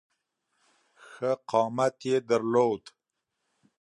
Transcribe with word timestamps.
ښه 1.07 1.31
قامت 1.49 1.97
یې 2.09 2.17
درلود. 2.29 2.83